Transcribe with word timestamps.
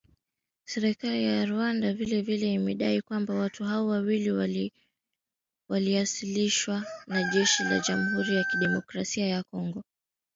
Serikali 0.71 1.23
ya 1.23 1.45
Rwanda 1.45 1.93
vile 1.93 2.21
vile 2.21 2.53
imedai 2.53 3.01
kwamba 3.01 3.33
watu 3.35 3.63
hao 3.63 3.87
wawili 3.87 4.59
waliasilishwa 5.69 6.85
na 7.07 7.23
jeshi 7.33 7.63
la 7.63 7.79
Jamuhuri 7.79 8.35
ya 8.35 8.45
Demokrasia 8.59 9.27
ya 9.27 9.43
Kongo 9.43 9.49
kwa 9.51 9.59
waandishi 9.59 9.77
wa 9.77 9.83
habari 9.83 9.83